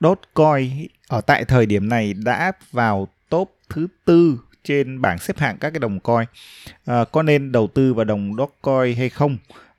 Dogecoin 0.00 0.86
ở 1.08 1.20
tại 1.20 1.44
thời 1.44 1.66
điểm 1.66 1.88
này 1.88 2.14
đã 2.14 2.52
vào 2.72 3.08
top 3.28 3.56
thứ 3.68 3.86
tư 4.04 4.38
trên 4.64 5.00
bảng 5.00 5.18
xếp 5.18 5.38
hạng 5.38 5.56
các 5.58 5.70
cái 5.70 5.80
đồng 5.80 6.00
coin. 6.00 6.26
À, 6.84 7.04
có 7.12 7.22
nên 7.22 7.52
đầu 7.52 7.66
tư 7.66 7.94
vào 7.94 8.04
đồng 8.04 8.34
Dogecoin 8.36 8.96
hay 8.96 9.08
không? 9.08 9.36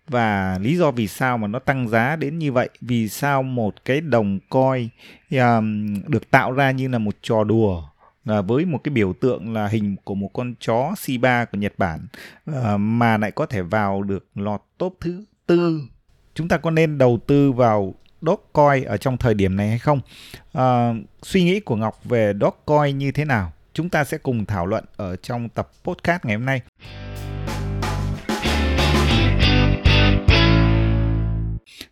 Và 0.08 0.60
lý 0.62 0.78
do 0.78 0.92
vì 0.92 1.08
sao 1.08 1.38
mà 1.38 1.47
nó 1.47 1.60
tăng 1.60 1.88
giá 1.88 2.16
đến 2.16 2.40
như 2.40 2.52
vậy? 2.52 2.70
Vì 2.82 3.10
sao 3.10 3.44
một 3.44 3.86
cái 3.86 4.02
đồng 4.02 4.40
coin 4.50 4.90
um, 5.32 5.96
được 6.08 6.32
tạo 6.32 6.52
ra 6.52 6.72
như 6.72 6.88
là 6.88 6.98
một 6.98 7.16
trò 7.22 7.44
đùa 7.44 7.84
là 8.26 8.42
với 8.42 8.66
một 8.66 8.80
cái 8.84 8.94
biểu 8.94 9.14
tượng 9.14 9.54
là 9.54 9.68
hình 9.68 9.96
của 10.04 10.16
một 10.16 10.30
con 10.34 10.54
chó 10.60 10.94
Shiba 10.98 11.46
của 11.46 11.58
Nhật 11.58 11.74
Bản 11.78 12.08
uh, 12.52 12.56
mà 12.80 13.18
lại 13.18 13.32
có 13.32 13.46
thể 13.46 13.62
vào 13.62 14.04
được 14.04 14.26
lọt 14.36 14.62
top 14.78 14.98
thứ 15.00 15.24
tư 15.46 15.82
chúng 16.34 16.48
ta 16.48 16.58
có 16.58 16.72
nên 16.72 16.98
đầu 16.98 17.20
tư 17.28 17.52
vào 17.52 17.94
Dogecoin 18.22 18.84
ở 18.84 18.98
trong 18.98 19.18
thời 19.18 19.34
điểm 19.34 19.56
này 19.56 19.70
hay 19.70 19.80
không? 19.80 20.02
À, 20.54 20.94
suy 21.22 21.44
nghĩ 21.44 21.60
của 21.60 21.76
Ngọc 21.76 22.00
về 22.04 22.34
Dogecoin 22.41 22.98
như 22.98 23.12
thế 23.12 23.26
nào? 23.26 23.52
Chúng 23.73 23.90
ta 23.90 24.04
sẽ 24.04 24.18
cùng 24.18 24.46
thảo 24.46 24.66
luận 24.66 24.86
ở 24.96 25.16
trong 25.16 25.50
tập 25.50 25.70
podcast 25.84 26.26
ngày 26.26 26.36
hôm 26.36 26.46
nay. 26.46 26.62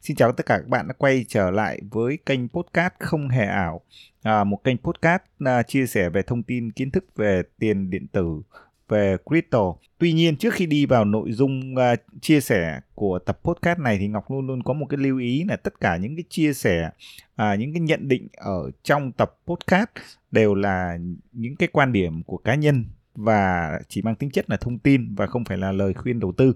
Xin 0.01 0.15
chào 0.15 0.31
tất 0.31 0.45
cả 0.45 0.57
các 0.57 0.67
bạn 0.67 0.87
đã 0.87 0.93
quay 0.97 1.25
trở 1.27 1.51
lại 1.51 1.79
với 1.91 2.17
kênh 2.25 2.49
podcast 2.49 2.93
không 2.99 3.29
hề 3.29 3.45
ảo, 3.45 3.81
à, 4.23 4.43
một 4.43 4.63
kênh 4.63 4.77
podcast 4.77 5.21
à, 5.45 5.63
chia 5.63 5.85
sẻ 5.85 6.09
về 6.09 6.21
thông 6.21 6.43
tin 6.43 6.71
kiến 6.71 6.91
thức 6.91 7.05
về 7.15 7.41
tiền 7.59 7.89
điện 7.89 8.07
tử 8.07 8.41
về 8.89 9.17
crypto. 9.25 9.75
Tuy 9.97 10.13
nhiên 10.13 10.37
trước 10.37 10.53
khi 10.53 10.65
đi 10.65 10.85
vào 10.85 11.05
nội 11.05 11.31
dung 11.31 11.75
uh, 11.75 11.99
chia 12.21 12.41
sẻ 12.41 12.79
của 12.95 13.19
tập 13.19 13.39
podcast 13.43 13.79
này 13.79 13.97
thì 13.97 14.07
Ngọc 14.07 14.31
luôn 14.31 14.47
luôn 14.47 14.63
có 14.63 14.73
một 14.73 14.85
cái 14.89 14.97
lưu 14.97 15.19
ý 15.19 15.43
là 15.49 15.55
tất 15.55 15.79
cả 15.79 15.97
những 15.97 16.15
cái 16.15 16.23
chia 16.29 16.53
sẻ, 16.53 16.89
uh, 17.41 17.59
những 17.59 17.73
cái 17.73 17.79
nhận 17.79 18.07
định 18.07 18.27
ở 18.37 18.71
trong 18.83 19.11
tập 19.11 19.37
podcast 19.45 19.89
đều 20.31 20.55
là 20.55 20.97
những 21.31 21.55
cái 21.55 21.69
quan 21.71 21.93
điểm 21.93 22.23
của 22.23 22.37
cá 22.37 22.55
nhân 22.55 22.85
và 23.15 23.71
chỉ 23.89 24.01
mang 24.01 24.15
tính 24.15 24.31
chất 24.31 24.49
là 24.49 24.57
thông 24.57 24.79
tin 24.79 25.15
và 25.15 25.27
không 25.27 25.45
phải 25.45 25.57
là 25.57 25.71
lời 25.71 25.93
khuyên 25.93 26.19
đầu 26.19 26.33
tư. 26.37 26.53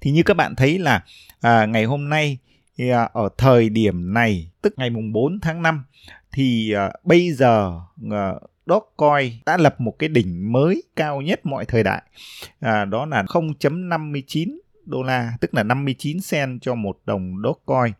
Thì 0.00 0.10
như 0.10 0.22
các 0.22 0.34
bạn 0.34 0.54
thấy 0.56 0.78
là 0.78 1.04
à, 1.40 1.66
ngày 1.66 1.84
hôm 1.84 2.08
nay 2.08 2.38
thì, 2.76 2.88
à, 2.88 3.08
ở 3.12 3.28
thời 3.38 3.68
điểm 3.68 4.14
này 4.14 4.50
tức 4.62 4.74
ngày 4.76 4.90
mùng 4.90 5.12
4 5.12 5.40
tháng 5.40 5.62
5 5.62 5.84
thì 6.32 6.72
à, 6.72 6.92
bây 7.04 7.32
giờ 7.32 7.80
à, 8.10 8.32
Dogecoin 8.66 9.32
đã 9.46 9.56
lập 9.56 9.80
một 9.80 9.98
cái 9.98 10.08
đỉnh 10.08 10.52
mới 10.52 10.82
cao 10.96 11.20
nhất 11.20 11.46
mọi 11.46 11.64
thời 11.64 11.82
đại. 11.82 12.02
À, 12.60 12.84
đó 12.84 13.06
là 13.06 13.22
0.59 13.22 14.56
đô 14.84 15.02
la 15.02 15.32
tức 15.40 15.54
là 15.54 15.62
59 15.62 16.20
sen 16.20 16.58
cho 16.60 16.74
một 16.74 16.98
đồng 17.04 17.34
Dogecoin. 17.42 17.92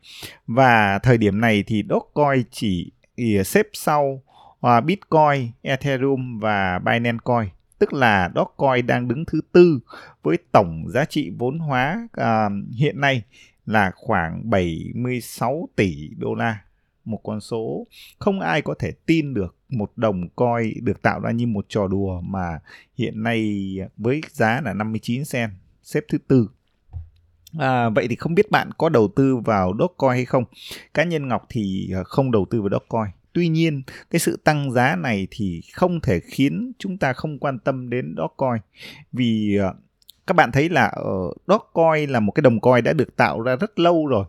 Và 0.47 0.99
thời 0.99 1.19
điểm 1.19 1.41
này 1.41 1.65
thì 1.67 1.85
Dogecoin 1.89 2.45
chỉ 2.51 2.93
xếp 3.45 3.67
sau 3.73 4.23
uh, 4.67 4.85
Bitcoin, 4.85 5.51
Ethereum 5.63 6.39
và 6.39 6.79
Binance 6.79 7.23
Coin. 7.25 7.49
Tức 7.79 7.93
là 7.93 8.31
Dogecoin 8.35 8.87
đang 8.87 9.09
đứng 9.09 9.25
thứ 9.25 9.41
tư 9.53 9.81
với 10.23 10.39
tổng 10.53 10.85
giá 10.89 11.05
trị 11.05 11.31
vốn 11.39 11.59
hóa 11.59 12.09
uh, 12.21 12.53
hiện 12.77 13.01
nay 13.01 13.23
là 13.67 13.91
khoảng 13.95 14.51
76 14.51 15.69
tỷ 15.77 16.11
đô 16.17 16.35
la 16.35 16.59
một 17.05 17.21
con 17.25 17.41
số 17.41 17.87
không 18.19 18.41
ai 18.41 18.63
có 18.63 18.75
thể 18.79 18.93
tin 19.07 19.35
được 19.35 19.57
một 19.69 19.93
đồng 19.97 20.29
coi 20.37 20.75
được 20.83 21.03
tạo 21.03 21.21
ra 21.21 21.31
như 21.31 21.47
một 21.47 21.67
trò 21.69 21.87
đùa 21.87 22.21
mà 22.21 22.59
hiện 22.95 23.23
nay 23.23 23.77
với 23.97 24.21
giá 24.31 24.61
là 24.65 24.75
59 24.75 25.25
sen 25.25 25.51
xếp 25.83 26.05
thứ 26.09 26.19
tư 26.19 26.49
À, 27.59 27.89
vậy 27.89 28.07
thì 28.09 28.17
không 28.17 28.35
biết 28.35 28.51
bạn 28.51 28.71
có 28.79 28.89
đầu 28.89 29.09
tư 29.17 29.37
vào 29.37 29.75
Dogecoin 29.79 30.17
hay 30.17 30.25
không? 30.25 30.45
Cá 30.95 31.05
nhân 31.05 31.29
Ngọc 31.29 31.47
thì 31.49 31.91
à, 31.95 32.03
không 32.05 32.31
đầu 32.31 32.47
tư 32.51 32.63
vào 32.63 32.71
Dogecoin. 32.71 33.13
Tuy 33.33 33.49
nhiên, 33.49 33.83
cái 34.11 34.21
sự 34.21 34.37
tăng 34.45 34.73
giá 34.73 34.97
này 34.97 35.27
thì 35.31 35.61
không 35.75 36.01
thể 36.01 36.21
khiến 36.21 36.73
chúng 36.79 36.99
ta 36.99 37.13
không 37.13 37.39
quan 37.39 37.59
tâm 37.59 37.91
đến 37.91 38.15
Dogecoin. 38.17 38.63
Vì 39.13 39.59
à, 39.59 39.73
các 40.27 40.37
bạn 40.37 40.53
thấy 40.53 40.69
là 40.69 40.87
ờ, 40.87 41.03
ở 41.03 41.33
Dogecoin 41.47 42.11
là 42.11 42.21
một 42.21 42.33
cái 42.33 42.43
đồng 42.43 42.61
coin 42.61 42.85
đã 42.85 42.93
được 42.93 43.17
tạo 43.17 43.41
ra 43.41 43.57
rất 43.57 43.79
lâu 43.79 44.07
rồi, 44.07 44.25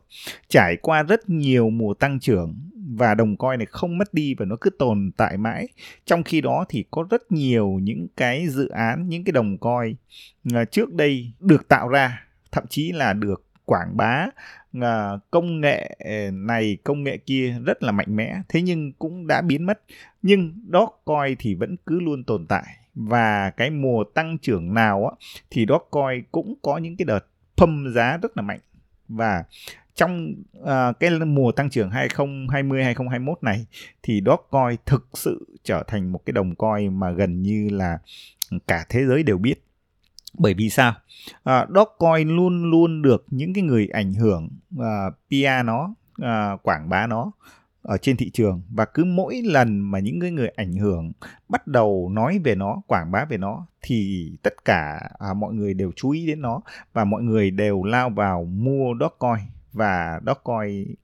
trải 0.50 0.78
qua 0.82 1.04
rất 1.04 1.30
nhiều 1.30 1.70
mùa 1.70 1.94
tăng 1.94 2.20
trưởng 2.20 2.56
và 2.98 3.16
đồng 3.16 3.38
coin 3.38 3.60
này 3.60 3.68
không 3.70 3.98
mất 3.98 4.14
đi 4.14 4.36
và 4.36 4.46
nó 4.46 4.56
cứ 4.62 4.70
tồn 4.70 5.12
tại 5.18 5.38
mãi. 5.38 5.68
Trong 6.06 6.24
khi 6.24 6.42
đó 6.42 6.66
thì 6.70 6.86
có 6.92 7.06
rất 7.10 7.32
nhiều 7.32 7.80
những 7.82 8.08
cái 8.18 8.48
dự 8.48 8.70
án, 8.70 9.10
những 9.10 9.24
cái 9.24 9.32
đồng 9.32 9.58
coin 9.58 9.96
à, 10.54 10.66
trước 10.66 10.94
đây 10.94 11.32
được 11.40 11.68
tạo 11.68 11.88
ra, 11.88 12.26
thậm 12.52 12.64
chí 12.70 12.92
là 12.92 13.14
được 13.14 13.44
quảng 13.66 13.98
bá 13.98 14.28
à, 14.82 15.12
công 15.32 15.62
nghệ 15.62 15.98
này 16.32 16.78
công 16.84 17.04
nghệ 17.04 17.18
kia 17.18 17.56
rất 17.66 17.84
là 17.84 17.92
mạnh 17.92 18.16
mẽ 18.16 18.42
thế 18.50 18.62
nhưng 18.62 18.94
cũng 18.94 19.28
đã 19.28 19.42
biến 19.42 19.66
mất 19.66 19.82
nhưng 20.22 20.54
Dogecoin 20.74 21.36
thì 21.40 21.56
vẫn 21.56 21.76
cứ 21.86 22.00
luôn 22.00 22.24
tồn 22.24 22.48
tại 22.48 22.66
và 22.96 23.50
cái 23.50 23.70
mùa 23.70 24.04
tăng 24.04 24.38
trưởng 24.38 24.74
nào 24.74 25.08
á 25.08 25.16
thì 25.50 25.66
Dogecoin 25.70 26.24
cũng 26.32 26.56
có 26.62 26.78
những 26.78 26.98
cái 26.98 27.06
đợt 27.06 27.26
pump 27.58 27.96
giá 27.96 28.18
rất 28.18 28.38
là 28.38 28.44
mạnh. 28.44 28.60
Và 29.08 29.44
trong 29.96 30.34
uh, 30.60 31.00
cái 31.00 31.10
mùa 31.10 31.52
tăng 31.52 31.70
trưởng 31.70 31.90
2020 31.90 32.84
2021 32.84 33.44
này 33.44 33.66
thì 34.04 34.22
Dogecoin 34.26 34.80
thực 34.86 35.08
sự 35.14 35.58
trở 35.64 35.84
thành 35.88 36.12
một 36.12 36.26
cái 36.26 36.32
đồng 36.34 36.56
coin 36.56 37.00
mà 37.00 37.12
gần 37.12 37.42
như 37.42 37.70
là 37.72 38.00
cả 38.68 38.86
thế 38.90 39.06
giới 39.06 39.24
đều 39.24 39.38
biết. 39.38 39.64
Bởi 40.38 40.54
vì 40.54 40.70
sao? 40.70 40.94
À, 41.44 41.62
uh, 41.62 41.70
Dogecoin 41.76 42.36
luôn 42.36 42.72
luôn 42.72 43.02
được 43.02 43.26
những 43.30 43.54
cái 43.54 43.64
người 43.64 43.88
ảnh 43.94 44.14
hưởng 44.14 44.50
à, 44.80 45.06
uh, 45.08 45.14
PR 45.30 45.66
nó 45.66 45.94
uh, 46.22 46.64
quảng 46.64 46.90
bá 46.90 47.08
nó 47.08 47.32
ở 47.84 47.98
trên 47.98 48.18
thị 48.18 48.30
trường 48.30 48.62
và 48.70 48.86
cứ 48.86 49.04
mỗi 49.04 49.42
lần 49.46 49.80
mà 49.80 50.00
những 50.00 50.20
người 50.20 50.32
người 50.32 50.48
ảnh 50.48 50.76
hưởng 50.76 51.12
bắt 51.50 51.68
đầu 51.68 52.10
nói 52.14 52.40
về 52.44 52.56
nó 52.56 52.82
quảng 52.88 53.12
bá 53.12 53.26
về 53.26 53.38
nó 53.38 53.68
thì 53.82 54.32
tất 54.44 54.66
cả 54.66 55.10
à, 55.20 55.34
mọi 55.34 55.54
người 55.54 55.74
đều 55.74 55.92
chú 55.96 56.10
ý 56.10 56.28
đến 56.28 56.42
nó 56.42 56.62
và 56.94 57.04
mọi 57.04 57.24
người 57.24 57.52
đều 57.52 57.84
lao 57.84 58.10
vào 58.10 58.44
mua 58.44 58.94
Dogecoin 59.00 59.46
và 59.74 60.22
Dogecoin 60.26 60.96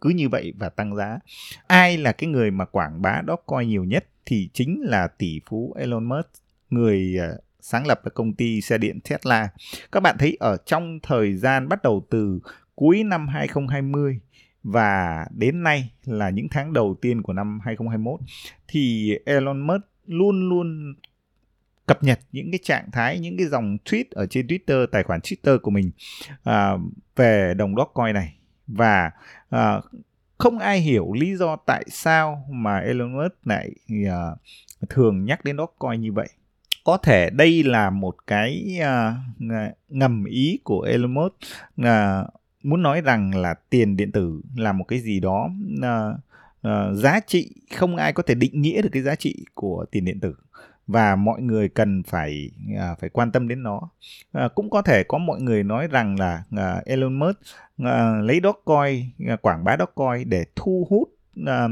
cứ 0.00 0.10
như 0.10 0.28
vậy 0.28 0.52
và 0.58 0.68
tăng 0.68 0.96
giá. 0.96 1.18
Ai 1.66 1.98
là 1.98 2.12
cái 2.12 2.30
người 2.30 2.50
mà 2.50 2.64
quảng 2.64 3.02
bá 3.02 3.22
Dogecoin 3.26 3.68
nhiều 3.68 3.84
nhất 3.84 4.06
thì 4.26 4.48
chính 4.52 4.80
là 4.84 5.08
tỷ 5.08 5.40
phú 5.46 5.74
Elon 5.78 6.04
Musk 6.04 6.28
người 6.70 7.16
à, 7.20 7.28
sáng 7.60 7.86
lập 7.86 8.00
công 8.14 8.32
ty 8.32 8.60
xe 8.60 8.78
điện 8.78 9.00
Tesla. 9.00 9.48
Các 9.92 10.00
bạn 10.00 10.16
thấy 10.18 10.36
ở 10.40 10.56
trong 10.66 10.98
thời 11.02 11.36
gian 11.36 11.68
bắt 11.68 11.82
đầu 11.82 12.06
từ 12.10 12.40
cuối 12.74 13.04
năm 13.04 13.28
2020 13.28 14.20
và 14.64 15.24
đến 15.30 15.62
nay 15.62 15.90
là 16.04 16.30
những 16.30 16.48
tháng 16.50 16.72
đầu 16.72 16.96
tiên 17.00 17.22
của 17.22 17.32
năm 17.32 17.60
2021 17.64 18.20
thì 18.68 19.14
Elon 19.26 19.66
Musk 19.66 19.84
luôn 20.06 20.48
luôn 20.48 20.94
cập 21.86 22.02
nhật 22.02 22.20
những 22.32 22.50
cái 22.50 22.58
trạng 22.62 22.90
thái 22.92 23.18
những 23.18 23.36
cái 23.36 23.46
dòng 23.46 23.76
tweet 23.84 24.04
ở 24.10 24.26
trên 24.26 24.46
Twitter 24.46 24.86
tài 24.86 25.02
khoản 25.02 25.20
Twitter 25.20 25.58
của 25.58 25.70
mình 25.70 25.90
à, 26.44 26.72
về 27.16 27.54
đồng 27.54 27.74
Dogecoin 27.76 28.14
này. 28.14 28.34
Và 28.66 29.10
à, 29.50 29.80
không 30.38 30.58
ai 30.58 30.80
hiểu 30.80 31.12
lý 31.12 31.36
do 31.36 31.56
tại 31.56 31.84
sao 31.90 32.46
mà 32.50 32.78
Elon 32.78 33.12
Musk 33.12 33.46
lại 33.46 33.70
à, 34.10 34.20
thường 34.88 35.24
nhắc 35.24 35.44
đến 35.44 35.56
Dogecoin 35.56 36.00
như 36.00 36.12
vậy. 36.12 36.28
Có 36.84 36.96
thể 36.96 37.30
đây 37.30 37.62
là 37.62 37.90
một 37.90 38.14
cái 38.26 38.78
uh, 38.80 39.48
ngầm 39.88 40.24
ý 40.24 40.60
của 40.64 40.80
Elon 40.80 41.14
Musk 41.14 41.34
uh, 41.80 41.86
muốn 42.64 42.82
nói 42.82 43.00
rằng 43.00 43.34
là 43.34 43.54
tiền 43.70 43.96
điện 43.96 44.12
tử 44.12 44.40
là 44.56 44.72
một 44.72 44.84
cái 44.84 45.00
gì 45.00 45.20
đó 45.20 45.50
uh, 45.78 46.16
uh, 46.68 46.96
giá 46.96 47.20
trị 47.26 47.50
không 47.76 47.96
ai 47.96 48.12
có 48.12 48.22
thể 48.22 48.34
định 48.34 48.62
nghĩa 48.62 48.82
được 48.82 48.88
cái 48.92 49.02
giá 49.02 49.14
trị 49.14 49.44
của 49.54 49.84
tiền 49.90 50.04
điện 50.04 50.20
tử. 50.20 50.34
Và 50.86 51.16
mọi 51.16 51.42
người 51.42 51.68
cần 51.68 52.02
phải 52.02 52.50
uh, 52.74 52.98
phải 53.00 53.10
quan 53.10 53.32
tâm 53.32 53.48
đến 53.48 53.62
nó. 53.62 53.80
Uh, 54.44 54.54
cũng 54.54 54.70
có 54.70 54.82
thể 54.82 55.04
có 55.08 55.18
mọi 55.18 55.40
người 55.40 55.62
nói 55.62 55.88
rằng 55.90 56.18
là 56.18 56.44
uh, 56.54 56.84
Elon 56.84 57.18
Musk 57.18 57.38
uh, 57.82 57.88
lấy 58.22 58.40
Dogecoin 58.42 59.10
uh, 59.34 59.42
quảng 59.42 59.64
bá 59.64 59.76
Dogecoin 59.78 60.30
để 60.30 60.44
thu 60.56 60.86
hút 60.90 61.08
uh, 61.40 61.70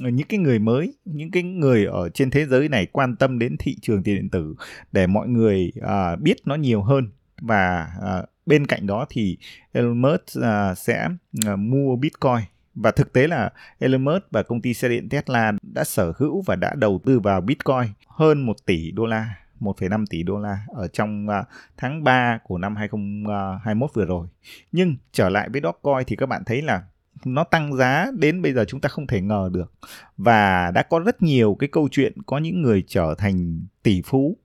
những 0.00 0.26
cái 0.28 0.38
người 0.38 0.58
mới 0.58 0.94
những 1.04 1.30
cái 1.30 1.42
người 1.42 1.84
ở 1.84 2.08
trên 2.08 2.30
thế 2.30 2.46
giới 2.46 2.68
này 2.68 2.86
quan 2.86 3.16
tâm 3.16 3.38
đến 3.38 3.56
thị 3.58 3.76
trường 3.82 4.02
tiền 4.02 4.16
điện 4.16 4.28
tử 4.30 4.54
để 4.92 5.06
mọi 5.06 5.28
người 5.28 5.72
uh, 5.78 6.20
biết 6.20 6.36
nó 6.44 6.54
nhiều 6.54 6.82
hơn 6.82 7.10
và 7.40 7.88
uh, 7.98 8.28
bên 8.50 8.66
cạnh 8.66 8.86
đó 8.86 9.06
thì 9.10 9.36
Elon 9.72 10.02
Musk 10.02 10.38
uh, 10.38 10.78
sẽ 10.78 11.08
uh, 11.52 11.58
mua 11.58 11.96
Bitcoin. 11.96 12.40
Và 12.74 12.90
thực 12.90 13.12
tế 13.12 13.26
là 13.26 13.50
Elon 13.78 14.04
Musk 14.04 14.24
và 14.30 14.42
công 14.42 14.60
ty 14.60 14.74
xe 14.74 14.88
điện 14.88 15.08
Tesla 15.08 15.52
đã 15.62 15.84
sở 15.84 16.12
hữu 16.16 16.42
và 16.46 16.56
đã 16.56 16.74
đầu 16.74 17.00
tư 17.04 17.20
vào 17.20 17.40
Bitcoin 17.40 17.88
hơn 18.08 18.46
1 18.46 18.66
tỷ 18.66 18.90
đô 18.90 19.06
la 19.06 19.34
1,5 19.60 20.04
tỷ 20.10 20.22
đô 20.22 20.38
la 20.38 20.66
ở 20.68 20.88
trong 20.88 21.26
uh, 21.26 21.46
tháng 21.76 22.04
3 22.04 22.38
của 22.44 22.58
năm 22.58 22.76
2021 22.76 23.90
vừa 23.94 24.04
rồi. 24.04 24.26
Nhưng 24.72 24.96
trở 25.12 25.28
lại 25.28 25.48
với 25.48 25.60
Dogecoin 25.60 26.06
thì 26.06 26.16
các 26.16 26.26
bạn 26.26 26.42
thấy 26.46 26.62
là 26.62 26.82
nó 27.24 27.44
tăng 27.44 27.74
giá 27.74 28.06
đến 28.18 28.42
bây 28.42 28.52
giờ 28.52 28.64
chúng 28.68 28.80
ta 28.80 28.88
không 28.88 29.06
thể 29.06 29.20
ngờ 29.20 29.50
được. 29.52 29.72
Và 30.16 30.70
đã 30.74 30.82
có 30.82 30.98
rất 30.98 31.22
nhiều 31.22 31.56
cái 31.58 31.68
câu 31.68 31.88
chuyện 31.90 32.22
có 32.26 32.38
những 32.38 32.62
người 32.62 32.84
trở 32.86 33.14
thành 33.18 33.60
tỷ 33.82 34.02
phú 34.02 34.36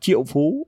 triệu 0.00 0.24
phú 0.24 0.66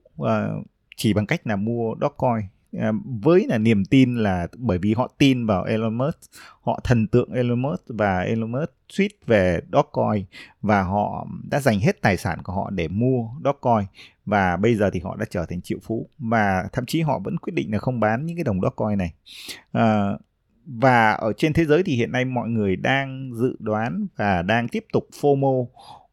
chỉ 0.95 1.13
bằng 1.13 1.25
cách 1.25 1.47
là 1.47 1.55
mua 1.55 1.95
Dogecoin. 2.01 2.52
À, 2.79 2.91
với 3.21 3.45
là 3.49 3.57
niềm 3.57 3.85
tin 3.85 4.15
là 4.15 4.47
bởi 4.57 4.77
vì 4.77 4.93
họ 4.93 5.11
tin 5.17 5.45
vào 5.45 5.63
Elon 5.63 5.97
Musk 5.97 6.19
họ 6.61 6.79
thần 6.83 7.07
tượng 7.07 7.31
Elon 7.31 7.61
Musk 7.61 7.83
và 7.87 8.19
Elon 8.19 8.51
Musk 8.51 8.71
tweet 8.89 9.09
về 9.25 9.61
Dogecoin 9.71 10.25
và 10.61 10.81
họ 10.81 11.27
đã 11.51 11.59
dành 11.59 11.79
hết 11.79 12.01
tài 12.01 12.17
sản 12.17 12.41
của 12.43 12.53
họ 12.53 12.69
để 12.69 12.87
mua 12.87 13.27
Dogecoin 13.43 13.85
và 14.25 14.57
bây 14.57 14.75
giờ 14.75 14.89
thì 14.89 14.99
họ 14.99 15.15
đã 15.15 15.25
trở 15.29 15.45
thành 15.45 15.61
triệu 15.61 15.79
phú 15.83 16.09
và 16.17 16.67
thậm 16.73 16.85
chí 16.85 17.01
họ 17.01 17.19
vẫn 17.19 17.37
quyết 17.37 17.53
định 17.53 17.71
là 17.71 17.77
không 17.77 17.99
bán 17.99 18.25
những 18.25 18.37
cái 18.37 18.43
đồng 18.43 18.61
Dogecoin 18.61 18.97
này. 18.97 19.13
À, 19.71 20.11
và 20.65 21.11
ở 21.11 21.33
trên 21.37 21.53
thế 21.53 21.65
giới 21.65 21.83
thì 21.83 21.95
hiện 21.95 22.11
nay 22.11 22.25
mọi 22.25 22.49
người 22.49 22.75
đang 22.75 23.31
dự 23.33 23.55
đoán 23.59 24.07
và 24.15 24.41
đang 24.41 24.67
tiếp 24.67 24.85
tục 24.93 25.07
FOMO 25.21 25.65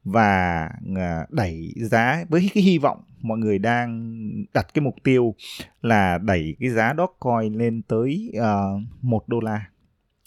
và 0.05 0.69
ờ, 0.97 1.27
đẩy 1.29 1.73
giá 1.77 2.25
với 2.29 2.51
cái 2.55 2.63
hy 2.63 2.79
vọng 2.79 3.03
mọi 3.21 3.39
người 3.39 3.59
đang 3.59 4.21
đặt 4.55 4.67
cái 4.75 4.83
mục 4.83 4.95
tiêu 5.05 5.35
là 5.83 6.19
đẩy 6.19 6.57
cái 6.61 6.71
giá 6.71 6.95
Dogecoin 6.97 7.59
lên 7.59 7.83
tới 7.83 8.33
ờ, 8.39 8.75
uh, 8.75 9.05
1 9.05 9.29
đô 9.29 9.41
la 9.41 9.67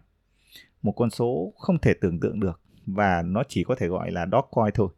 Một 0.81 0.91
con 0.91 1.09
số 1.09 1.53
không 1.57 1.79
thể 1.79 1.93
tưởng 1.93 2.19
tượng 2.19 2.39
được 2.39 2.61
và 2.87 3.21
nó 3.21 3.43
chỉ 3.47 3.63
có 3.63 3.75
thể 3.75 3.87
gọi 3.87 4.11
là 4.11 4.25
Dogecoin 4.31 4.73
thôi. 4.73 4.89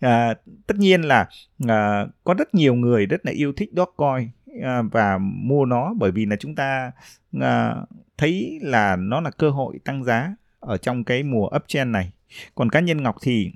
À, 0.00 0.34
tất 0.66 0.74
nhiên 0.78 1.02
là 1.02 1.28
à, 1.68 2.06
có 2.24 2.34
rất 2.34 2.54
nhiều 2.54 2.74
người 2.74 3.06
rất 3.06 3.26
là 3.26 3.32
yêu 3.32 3.52
thích 3.56 3.70
Dogecoin 3.76 4.28
à, 4.62 4.82
và 4.82 5.18
mua 5.18 5.64
nó 5.64 5.94
bởi 5.98 6.10
vì 6.10 6.26
là 6.26 6.36
chúng 6.36 6.54
ta 6.54 6.92
à, 7.40 7.76
thấy 8.18 8.58
là 8.62 8.96
nó 8.96 9.20
là 9.20 9.30
cơ 9.30 9.50
hội 9.50 9.78
tăng 9.84 10.04
giá 10.04 10.34
ở 10.60 10.76
trong 10.76 11.04
cái 11.04 11.22
mùa 11.22 11.48
uptrend 11.56 11.90
này. 11.90 12.12
Còn 12.54 12.70
cá 12.70 12.80
nhân 12.80 13.02
Ngọc 13.02 13.16
thì 13.22 13.52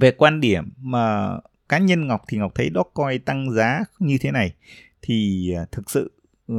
về 0.00 0.10
quan 0.10 0.40
điểm 0.40 0.72
mà 0.76 1.30
cá 1.68 1.78
nhân 1.78 2.06
Ngọc 2.06 2.22
thì 2.28 2.38
Ngọc 2.38 2.52
thấy 2.54 2.70
Dogecoin 2.74 3.22
tăng 3.24 3.50
giá 3.50 3.84
như 3.98 4.18
thế 4.20 4.30
này 4.30 4.54
thì 5.02 5.50
à, 5.56 5.66
thực 5.72 5.90
sự 5.90 6.12
uh, 6.52 6.58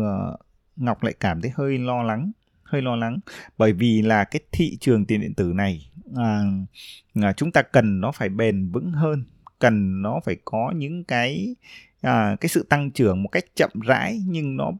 Ngọc 0.76 1.04
lại 1.04 1.14
cảm 1.20 1.42
thấy 1.42 1.52
hơi 1.56 1.78
lo 1.78 2.04
lắng 2.04 2.32
hơi 2.64 2.82
lo 2.82 2.96
lắng. 2.96 3.20
Bởi 3.58 3.74
vì 3.74 4.02
là 4.02 4.24
cái 4.24 4.42
thị 4.52 4.78
trường 4.82 5.06
tiền 5.06 5.22
điện 5.22 5.34
tử 5.34 5.52
này 5.56 5.90
à, 6.16 7.34
chúng 7.38 7.52
ta 7.52 7.62
cần 7.62 8.02
nó 8.02 8.12
phải 8.12 8.30
bền 8.30 8.70
vững 8.70 8.92
hơn 8.92 9.24
cần 9.60 10.02
nó 10.02 10.20
phải 10.26 10.38
có 10.46 10.74
những 10.76 11.04
cái 11.04 11.56
à, 12.02 12.36
cái 12.42 12.50
sự 12.50 12.66
tăng 12.70 12.92
trưởng 12.92 13.24
một 13.24 13.30
cách 13.30 13.46
chậm 13.56 13.70
rãi 13.88 14.22
nhưng 14.28 14.58
nó 14.58 14.72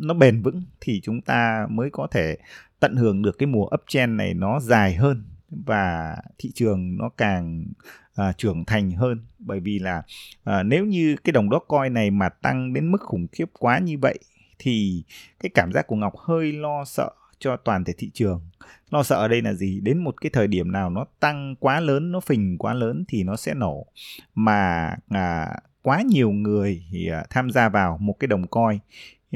nó 0.00 0.14
bền 0.14 0.42
vững 0.42 0.62
thì 0.80 1.00
chúng 1.00 1.20
ta 1.20 1.66
mới 1.70 1.90
có 1.90 2.06
thể 2.10 2.36
tận 2.80 2.96
hưởng 2.96 3.22
được 3.22 3.38
cái 3.38 3.46
mùa 3.46 3.68
uptrend 3.74 4.12
này 4.12 4.34
nó 4.34 4.60
dài 4.60 4.94
hơn 4.94 5.24
và 5.66 6.16
thị 6.38 6.50
trường 6.54 6.96
nó 6.96 7.08
càng 7.08 7.64
à, 8.14 8.32
trưởng 8.32 8.64
thành 8.64 8.90
hơn 8.90 9.18
bởi 9.38 9.60
vì 9.60 9.78
là 9.78 10.02
à, 10.44 10.62
nếu 10.62 10.84
như 10.84 11.16
cái 11.24 11.32
đồng 11.32 11.50
Dogecoin 11.50 11.94
này 11.94 12.10
mà 12.10 12.28
tăng 12.28 12.72
đến 12.72 12.92
mức 12.92 13.00
khủng 13.00 13.26
khiếp 13.32 13.50
quá 13.58 13.78
như 13.78 13.98
vậy 13.98 14.18
thì 14.58 15.04
cái 15.40 15.50
cảm 15.54 15.72
giác 15.72 15.86
của 15.86 15.96
Ngọc 15.96 16.16
hơi 16.16 16.52
lo 16.52 16.84
sợ 16.84 17.10
cho 17.38 17.56
toàn 17.56 17.84
thể 17.84 17.92
thị 17.98 18.10
trường. 18.14 18.40
Lo 18.90 19.02
sợ 19.02 19.16
ở 19.16 19.28
đây 19.28 19.42
là 19.42 19.52
gì? 19.52 19.80
Đến 19.80 19.98
một 19.98 20.20
cái 20.20 20.30
thời 20.30 20.46
điểm 20.46 20.72
nào 20.72 20.90
nó 20.90 21.04
tăng 21.20 21.56
quá 21.60 21.80
lớn, 21.80 22.12
nó 22.12 22.20
phình 22.20 22.58
quá 22.58 22.74
lớn 22.74 23.04
thì 23.08 23.24
nó 23.24 23.36
sẽ 23.36 23.54
nổ. 23.54 23.86
Mà 24.34 24.90
à, 25.08 25.48
quá 25.82 26.02
nhiều 26.02 26.30
người 26.30 26.82
thì, 26.92 27.08
à, 27.08 27.24
tham 27.30 27.50
gia 27.50 27.68
vào 27.68 27.98
một 28.00 28.16
cái 28.20 28.28
đồng 28.28 28.46
coin 28.46 28.78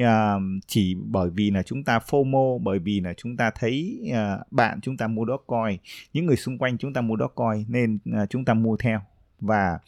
uh, 0.01 0.43
chỉ 0.67 0.97
bởi 1.05 1.31
vì 1.31 1.51
là 1.51 1.63
chúng 1.63 1.85
ta 1.85 1.99
FOMO 1.99 2.59
bởi 2.59 2.79
vì 2.79 3.01
là 3.01 3.15
chúng 3.17 3.37
ta 3.37 3.51
thấy 3.55 4.01
uh, 4.11 4.53
bạn 4.53 4.81
chúng 4.81 4.97
ta 4.97 5.07
mua 5.07 5.25
Dogecoin 5.27 5.79
những 6.13 6.27
người 6.27 6.37
xung 6.37 6.59
quanh 6.59 6.79
chúng 6.79 6.93
ta 6.93 7.01
mua 7.01 7.17
Dogecoin 7.19 7.65
nên 7.69 7.99
uh, 8.23 8.31
chúng 8.31 8.45
ta 8.45 8.55
mua 8.55 8.77
theo. 8.77 9.01
Và 9.41 9.79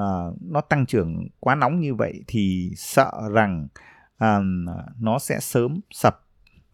uh, 0.00 0.42
nó 0.42 0.60
tăng 0.60 0.86
trưởng 0.86 1.28
quá 1.40 1.54
nóng 1.54 1.80
như 1.80 1.94
vậy 1.94 2.24
thì 2.26 2.70
sợ 2.76 3.12
rằng 3.32 3.68
à, 4.22 4.40
nó 5.00 5.18
sẽ 5.18 5.40
sớm 5.40 5.80
sập 5.90 6.22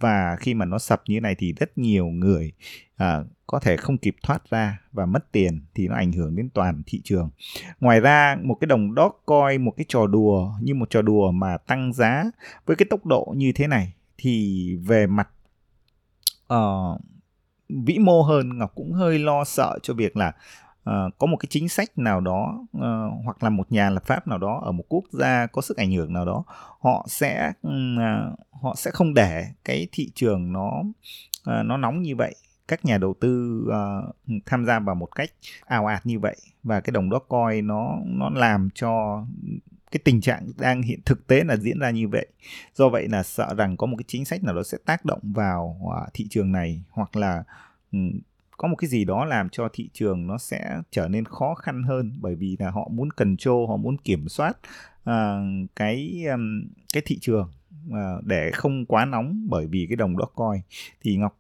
và 0.00 0.37
khi 0.41 0.55
mà 0.55 0.65
nó 0.65 0.79
sập 0.79 1.03
như 1.06 1.17
thế 1.17 1.21
này 1.21 1.35
thì 1.39 1.53
rất 1.53 1.79
nhiều 1.79 2.06
người 2.06 2.53
à, 2.97 3.25
có 3.47 3.61
thể 3.61 3.77
không 3.77 3.99
kịp 3.99 4.17
thoát 4.23 4.50
ra 4.50 4.81
và 4.93 5.06
mất 5.06 5.33
tiền 5.33 5.61
thì 5.75 5.89
nó 5.89 5.95
ảnh 5.95 6.12
hưởng 6.12 6.37
đến 6.37 6.50
toàn 6.55 6.83
thị 6.87 7.00
trường. 7.05 7.31
Ngoài 7.81 8.00
ra 8.00 8.37
một 8.43 8.56
cái 8.61 8.67
đồng 8.67 8.95
coi 9.27 9.59
một 9.59 9.75
cái 9.77 9.85
trò 9.89 10.06
đùa 10.06 10.53
như 10.62 10.75
một 10.75 10.91
trò 10.91 11.03
đùa 11.03 11.31
mà 11.31 11.56
tăng 11.56 11.93
giá 11.93 12.25
với 12.67 12.77
cái 12.77 12.87
tốc 12.91 13.06
độ 13.06 13.35
như 13.37 13.53
thế 13.53 13.67
này 13.67 13.93
thì 14.19 14.77
về 14.77 15.06
mặt 15.06 15.29
uh, 16.53 17.00
vĩ 17.69 17.99
mô 17.99 18.23
hơn 18.23 18.59
Ngọc 18.59 18.73
cũng 18.75 18.93
hơi 18.93 19.19
lo 19.19 19.45
sợ 19.45 19.79
cho 19.83 19.95
việc 19.95 20.17
là 20.17 20.33
uh, 20.91 21.19
có 21.19 21.27
một 21.27 21.37
cái 21.37 21.47
chính 21.51 21.69
sách 21.69 21.99
nào 21.99 22.21
đó 22.21 22.59
uh, 22.77 23.25
hoặc 23.25 23.43
là 23.43 23.51
một 23.51 23.73
nhà 23.73 23.91
lập 23.91 24.07
pháp 24.07 24.29
nào 24.29 24.39
đó 24.39 24.61
ở 24.65 24.73
một 24.73 24.85
quốc 24.89 25.05
gia 25.13 25.47
có 25.47 25.63
sức 25.63 25.77
ảnh 25.77 25.93
hưởng 25.93 26.13
nào 26.13 26.25
đó 26.25 26.45
họ 26.81 27.07
sẽ 27.09 27.53
uh, 27.67 28.39
họ 28.63 28.75
sẽ 28.77 28.91
không 28.91 29.15
để 29.15 29.47
cái 29.65 29.89
thị 29.93 30.11
trường 30.15 30.53
nó 30.53 30.83
uh, 31.51 31.65
nó 31.65 31.77
nóng 31.77 32.03
như 32.03 32.17
vậy. 32.17 32.35
Các 32.69 32.85
nhà 32.85 32.99
đầu 32.99 33.15
tư 33.21 33.65
uh, 33.69 34.15
tham 34.47 34.65
gia 34.65 34.79
vào 34.79 34.95
một 34.95 35.09
cách 35.15 35.31
ảo 35.67 35.87
ạt 35.87 36.07
như 36.07 36.19
vậy 36.19 36.37
và 36.63 36.81
cái 36.81 36.93
đồng 36.93 37.11
coi 37.29 37.63
nó 37.63 37.97
nó 38.05 38.31
làm 38.31 38.69
cho 38.75 39.25
cái 39.91 40.01
tình 40.05 40.21
trạng 40.21 40.47
đang 40.59 40.83
hiện 40.83 41.01
thực 41.05 41.27
tế 41.27 41.45
là 41.45 41.57
diễn 41.57 41.79
ra 41.79 41.91
như 41.91 42.09
vậy. 42.09 42.27
Do 42.75 42.89
vậy 42.89 43.09
là 43.09 43.23
sợ 43.23 43.55
rằng 43.55 43.77
có 43.77 43.87
một 43.87 43.97
cái 43.97 44.05
chính 44.09 44.25
sách 44.25 44.45
nào 44.45 44.55
đó 44.55 44.63
sẽ 44.63 44.79
tác 44.87 45.05
động 45.05 45.21
vào 45.23 45.81
uh, 45.85 46.15
thị 46.15 46.27
trường 46.31 46.53
này 46.53 46.83
hoặc 46.91 47.17
là 47.17 47.45
um, 47.93 48.11
có 48.59 48.69
một 48.69 48.77
cái 48.77 48.89
gì 48.89 49.05
đó 49.05 49.25
làm 49.25 49.49
cho 49.49 49.69
thị 49.73 49.91
trường 49.93 50.27
nó 50.27 50.39
sẽ 50.39 50.81
trở 50.91 51.09
nên 51.09 51.25
khó 51.25 51.55
khăn 51.55 51.83
hơn 51.83 52.19
bởi 52.21 52.35
vì 52.35 52.57
là 52.59 52.71
họ 52.71 52.89
muốn 52.93 53.11
control 53.11 53.69
họ 53.69 53.77
muốn 53.77 53.97
kiểm 53.99 54.29
soát 54.29 54.59
uh, 55.11 55.71
cái 55.77 56.25
um, 56.33 56.63
cái 56.93 57.03
thị 57.07 57.19
trường 57.21 57.51
uh, 57.89 58.25
để 58.25 58.51
không 58.51 58.87
quá 58.87 59.05
nóng 59.05 59.47
bởi 59.49 59.67
vì 59.67 59.87
cái 59.89 59.97
đồng 59.97 60.17
coi 60.35 60.63
thì 61.03 61.17
Ngọc 61.17 61.39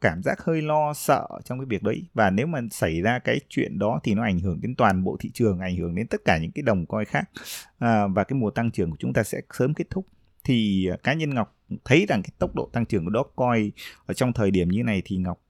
cảm 0.00 0.22
giác 0.22 0.44
hơi 0.44 0.62
lo 0.62 0.94
sợ 0.94 1.26
trong 1.44 1.58
cái 1.58 1.66
việc 1.66 1.82
đấy. 1.82 2.04
Và 2.14 2.30
nếu 2.30 2.46
mà 2.46 2.60
xảy 2.70 3.00
ra 3.00 3.18
cái 3.18 3.40
chuyện 3.48 3.78
đó 3.78 4.00
thì 4.04 4.14
nó 4.14 4.22
ảnh 4.22 4.40
hưởng 4.40 4.60
đến 4.60 4.74
toàn 4.74 5.04
bộ 5.04 5.16
thị 5.20 5.30
trường 5.34 5.58
ảnh 5.58 5.76
hưởng 5.76 5.94
đến 5.94 6.06
tất 6.06 6.20
cả 6.24 6.38
những 6.38 6.52
cái 6.52 6.62
đồng 6.62 6.86
coi 6.86 7.04
khác. 7.04 7.30
Uh, 7.74 8.14
và 8.14 8.24
cái 8.24 8.38
mùa 8.38 8.50
tăng 8.50 8.70
trưởng 8.70 8.90
của 8.90 8.96
chúng 8.98 9.12
ta 9.12 9.22
sẽ 9.22 9.40
sớm 9.52 9.74
kết 9.74 9.90
thúc. 9.90 10.06
Thì 10.44 10.88
cá 11.02 11.12
nhân 11.12 11.34
Ngọc 11.34 11.56
thấy 11.84 12.06
rằng 12.08 12.22
cái 12.22 12.30
tốc 12.38 12.54
độ 12.54 12.70
tăng 12.72 12.86
trưởng 12.86 13.04
của 13.04 13.10
Dogecoin 13.14 13.70
ở 14.06 14.14
trong 14.14 14.32
thời 14.32 14.50
điểm 14.50 14.68
như 14.68 14.82
này 14.82 15.02
thì 15.04 15.16
Ngọc 15.16 15.40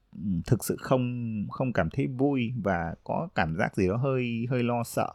thực 0.45 0.65
sự 0.65 0.77
không 0.79 1.33
không 1.49 1.73
cảm 1.73 1.89
thấy 1.89 2.07
vui 2.07 2.53
và 2.63 2.95
có 3.03 3.27
cảm 3.35 3.55
giác 3.57 3.75
gì 3.75 3.87
đó 3.87 3.97
hơi 3.97 4.45
hơi 4.49 4.63
lo 4.63 4.83
sợ. 4.83 5.13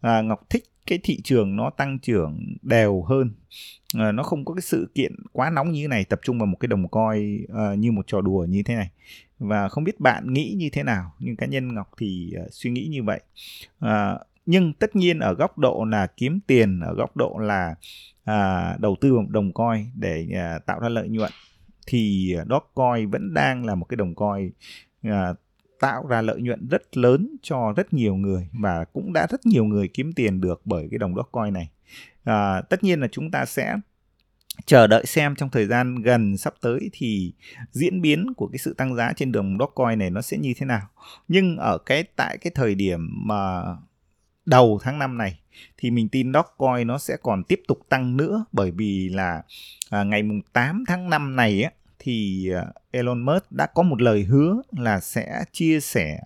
À, 0.00 0.22
ngọc 0.22 0.40
thích 0.50 0.64
cái 0.86 0.98
thị 1.02 1.20
trường 1.24 1.56
nó 1.56 1.70
tăng 1.70 1.98
trưởng 1.98 2.56
đều 2.62 3.02
hơn. 3.02 3.30
À, 3.94 4.12
nó 4.12 4.22
không 4.22 4.44
có 4.44 4.54
cái 4.54 4.62
sự 4.62 4.90
kiện 4.94 5.12
quá 5.32 5.50
nóng 5.50 5.72
như 5.72 5.82
thế 5.82 5.88
này 5.88 6.04
tập 6.04 6.20
trung 6.22 6.38
vào 6.38 6.46
một 6.46 6.56
cái 6.60 6.68
đồng 6.68 6.88
coi 6.88 7.38
uh, 7.44 7.78
như 7.78 7.92
một 7.92 8.06
trò 8.06 8.20
đùa 8.20 8.46
như 8.48 8.62
thế 8.62 8.74
này. 8.74 8.90
Và 9.38 9.68
không 9.68 9.84
biết 9.84 10.00
bạn 10.00 10.32
nghĩ 10.32 10.54
như 10.56 10.68
thế 10.72 10.82
nào 10.82 11.14
nhưng 11.18 11.36
cá 11.36 11.46
nhân 11.46 11.74
ngọc 11.74 11.90
thì 11.98 12.32
uh, 12.46 12.52
suy 12.52 12.70
nghĩ 12.70 12.86
như 12.90 13.02
vậy. 13.02 13.20
À, 13.78 14.18
nhưng 14.46 14.72
tất 14.72 14.96
nhiên 14.96 15.18
ở 15.18 15.34
góc 15.34 15.58
độ 15.58 15.84
là 15.90 16.06
kiếm 16.06 16.40
tiền 16.46 16.80
ở 16.80 16.94
góc 16.94 17.16
độ 17.16 17.38
là 17.38 17.74
à, 18.24 18.76
đầu 18.80 18.96
tư 19.00 19.14
vào 19.14 19.26
đồng 19.28 19.52
coi 19.52 19.86
để 19.94 20.26
à, 20.34 20.58
tạo 20.66 20.80
ra 20.80 20.88
lợi 20.88 21.08
nhuận 21.08 21.32
thì 21.88 22.34
Dogecoin 22.48 23.10
vẫn 23.10 23.34
đang 23.34 23.64
là 23.64 23.74
một 23.74 23.84
cái 23.84 23.96
đồng 23.96 24.14
coin 24.14 24.50
à, 25.02 25.34
tạo 25.80 26.06
ra 26.06 26.22
lợi 26.22 26.40
nhuận 26.40 26.68
rất 26.68 26.96
lớn 26.96 27.36
cho 27.42 27.72
rất 27.76 27.92
nhiều 27.92 28.16
người 28.16 28.48
và 28.52 28.84
cũng 28.84 29.12
đã 29.12 29.26
rất 29.30 29.46
nhiều 29.46 29.64
người 29.64 29.88
kiếm 29.88 30.12
tiền 30.12 30.40
được 30.40 30.60
bởi 30.64 30.88
cái 30.90 30.98
đồng 30.98 31.14
Dogecoin 31.14 31.54
này. 31.54 31.70
À, 32.24 32.62
tất 32.62 32.84
nhiên 32.84 33.00
là 33.00 33.08
chúng 33.12 33.30
ta 33.30 33.44
sẽ 33.44 33.76
chờ 34.66 34.86
đợi 34.86 35.06
xem 35.06 35.34
trong 35.34 35.50
thời 35.50 35.66
gian 35.66 36.02
gần 36.02 36.36
sắp 36.36 36.54
tới 36.60 36.90
thì 36.92 37.32
diễn 37.70 38.00
biến 38.00 38.26
của 38.36 38.46
cái 38.46 38.58
sự 38.58 38.74
tăng 38.74 38.94
giá 38.94 39.12
trên 39.16 39.32
đường 39.32 39.58
Dogecoin 39.58 39.98
này 39.98 40.10
nó 40.10 40.20
sẽ 40.20 40.38
như 40.38 40.54
thế 40.56 40.66
nào. 40.66 40.88
Nhưng 41.28 41.56
ở 41.56 41.78
cái 41.78 42.04
tại 42.16 42.38
cái 42.38 42.50
thời 42.54 42.74
điểm 42.74 43.08
mà 43.26 43.62
đầu 44.48 44.78
tháng 44.82 44.98
5 44.98 45.18
này 45.18 45.38
thì 45.76 45.90
mình 45.90 46.08
tin 46.08 46.32
Dogecoin 46.32 46.86
nó 46.86 46.98
sẽ 46.98 47.16
còn 47.22 47.44
tiếp 47.44 47.60
tục 47.68 47.78
tăng 47.88 48.16
nữa. 48.16 48.44
Bởi 48.52 48.70
vì 48.70 49.08
là 49.08 49.42
à, 49.90 50.02
ngày 50.02 50.22
mùng 50.22 50.40
8 50.52 50.84
tháng 50.88 51.10
5 51.10 51.36
này 51.36 51.62
á 51.62 51.70
thì 51.98 52.48
à, 52.54 52.66
Elon 52.90 53.22
Musk 53.22 53.52
đã 53.52 53.66
có 53.66 53.82
một 53.82 54.02
lời 54.02 54.22
hứa 54.22 54.62
là 54.70 55.00
sẽ 55.00 55.44
chia 55.52 55.80
sẻ 55.80 56.18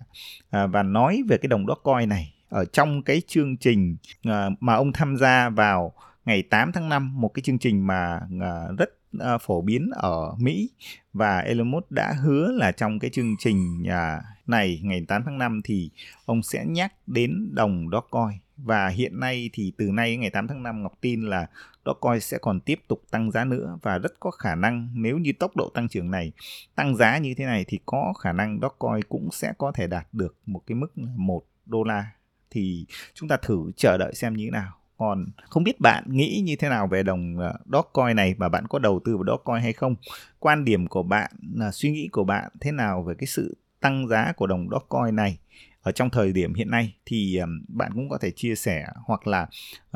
à, 0.49 0.67
và 0.67 0.83
nói 0.83 1.23
về 1.27 1.37
cái 1.37 1.47
đồng 1.47 1.65
Dogecoin 1.67 2.09
này 2.09 2.33
ở 2.49 2.65
trong 2.65 3.03
cái 3.03 3.21
chương 3.27 3.57
trình 3.57 3.95
à, 4.23 4.49
mà 4.59 4.73
ông 4.73 4.91
tham 4.91 5.17
gia 5.17 5.49
vào 5.49 5.93
ngày 6.25 6.43
8 6.43 6.71
tháng 6.71 6.89
5 6.89 7.21
một 7.21 7.33
cái 7.33 7.43
chương 7.43 7.59
trình 7.59 7.87
mà 7.87 8.19
à, 8.41 8.67
rất 8.77 8.89
à, 9.19 9.37
phổ 9.37 9.61
biến 9.61 9.89
ở 9.93 10.35
Mỹ. 10.37 10.69
Và 11.13 11.39
Elon 11.39 11.71
Musk 11.71 11.91
đã 11.91 12.13
hứa 12.13 12.51
là 12.51 12.71
trong 12.71 12.99
cái 12.99 13.09
chương 13.09 13.35
trình 13.39 13.83
uh, 13.83 14.23
này, 14.47 14.79
ngày 14.83 15.05
8 15.07 15.23
tháng 15.25 15.37
5 15.37 15.61
thì 15.63 15.89
ông 16.25 16.43
sẽ 16.43 16.65
nhắc 16.65 16.93
đến 17.07 17.49
đồng 17.55 17.89
Dogecoin 17.91 18.39
và 18.57 18.87
hiện 18.87 19.19
nay 19.19 19.49
thì 19.53 19.73
từ 19.77 19.91
nay 19.91 20.17
ngày 20.17 20.29
8 20.29 20.47
tháng 20.47 20.63
5 20.63 20.83
Ngọc 20.83 20.93
tin 21.01 21.21
là 21.21 21.47
Dogecoin 21.85 22.19
sẽ 22.19 22.37
còn 22.37 22.59
tiếp 22.59 22.79
tục 22.87 23.03
tăng 23.11 23.31
giá 23.31 23.45
nữa 23.45 23.77
và 23.81 23.97
rất 23.97 24.19
có 24.19 24.31
khả 24.31 24.55
năng 24.55 24.89
nếu 24.93 25.17
như 25.17 25.31
tốc 25.39 25.55
độ 25.55 25.69
tăng 25.73 25.87
trưởng 25.87 26.11
này 26.11 26.31
tăng 26.75 26.95
giá 26.95 27.17
như 27.17 27.33
thế 27.37 27.45
này 27.45 27.65
thì 27.67 27.79
có 27.85 28.13
khả 28.19 28.31
năng 28.31 28.59
Dogecoin 28.61 29.03
cũng 29.09 29.29
sẽ 29.31 29.53
có 29.57 29.71
thể 29.71 29.87
đạt 29.87 30.07
được 30.11 30.37
một 30.45 30.61
cái 30.67 30.75
mức 30.75 30.97
1 30.97 31.43
đô 31.65 31.83
la. 31.83 32.05
Thì 32.49 32.85
chúng 33.13 33.29
ta 33.29 33.37
thử 33.37 33.71
chờ 33.75 33.97
đợi 33.97 34.13
xem 34.15 34.33
như 34.33 34.45
thế 34.45 34.51
nào. 34.51 34.71
Còn 34.97 35.25
không 35.49 35.63
biết 35.63 35.79
bạn 35.79 36.03
nghĩ 36.07 36.41
như 36.45 36.55
thế 36.55 36.69
nào 36.69 36.87
về 36.87 37.03
đồng 37.03 37.37
ờ, 37.37 37.53
Dogecoin 37.71 38.15
này 38.15 38.35
và 38.37 38.49
bạn 38.49 38.67
có 38.67 38.79
đầu 38.79 38.99
tư 39.05 39.17
vào 39.17 39.23
Dogecoin 39.27 39.63
hay 39.63 39.73
không? 39.73 39.95
Quan 40.39 40.65
điểm 40.65 40.87
của 40.87 41.03
bạn 41.03 41.31
là 41.55 41.71
suy 41.71 41.91
nghĩ 41.91 42.09
của 42.11 42.23
bạn 42.23 42.51
thế 42.61 42.71
nào 42.71 43.03
về 43.03 43.13
cái 43.17 43.27
sự 43.27 43.57
tăng 43.83 44.07
giá 44.07 44.33
của 44.35 44.47
đồng 44.47 44.69
Dogecoin 44.69 45.15
này. 45.15 45.37
Ở 45.81 45.91
trong 45.91 46.09
thời 46.09 46.33
điểm 46.33 46.53
hiện 46.53 46.71
nay 46.71 46.95
thì 47.05 47.39
bạn 47.67 47.91
cũng 47.93 48.09
có 48.09 48.17
thể 48.17 48.31
chia 48.31 48.55
sẻ 48.55 48.85
hoặc 49.05 49.27
là 49.27 49.47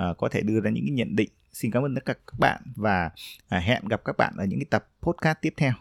uh, 0.02 0.18
có 0.18 0.30
thể 0.32 0.42
đưa 0.42 0.62
ra 0.62 0.70
những 0.70 0.86
cái 0.86 0.94
nhận 0.94 1.16
định. 1.16 1.30
Xin 1.54 1.72
cảm 1.72 1.84
ơn 1.84 1.96
tất 1.96 2.06
cả 2.06 2.14
các 2.14 2.40
bạn 2.40 2.62
và 2.76 3.10
à, 3.50 3.60
hẹn 3.60 3.88
gặp 3.88 4.02
các 4.06 4.18
bạn 4.18 4.34
ở 4.38 4.46
những 4.46 4.60
cái 4.60 4.68
tập 4.70 4.88
podcast 5.02 5.38
tiếp 5.42 5.54
theo. 5.58 5.74